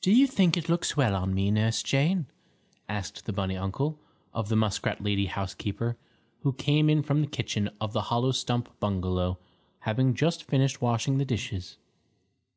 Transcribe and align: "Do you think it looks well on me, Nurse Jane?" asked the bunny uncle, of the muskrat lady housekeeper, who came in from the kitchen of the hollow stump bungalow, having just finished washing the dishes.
"Do 0.00 0.10
you 0.10 0.26
think 0.26 0.56
it 0.56 0.68
looks 0.68 0.96
well 0.96 1.14
on 1.14 1.32
me, 1.32 1.48
Nurse 1.52 1.80
Jane?" 1.84 2.26
asked 2.88 3.24
the 3.24 3.32
bunny 3.32 3.56
uncle, 3.56 4.00
of 4.32 4.48
the 4.48 4.56
muskrat 4.56 5.00
lady 5.00 5.26
housekeeper, 5.26 5.96
who 6.40 6.54
came 6.54 6.90
in 6.90 7.04
from 7.04 7.20
the 7.20 7.28
kitchen 7.28 7.70
of 7.80 7.92
the 7.92 8.00
hollow 8.10 8.32
stump 8.32 8.68
bungalow, 8.80 9.38
having 9.82 10.12
just 10.12 10.42
finished 10.42 10.82
washing 10.82 11.18
the 11.18 11.24
dishes. 11.24 11.76